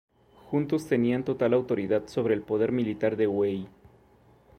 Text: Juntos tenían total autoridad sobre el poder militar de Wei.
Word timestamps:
Juntos 0.49 0.87
tenían 0.87 1.23
total 1.23 1.53
autoridad 1.53 2.07
sobre 2.07 2.33
el 2.33 2.41
poder 2.41 2.71
militar 2.71 3.15
de 3.15 3.27
Wei. 3.27 3.67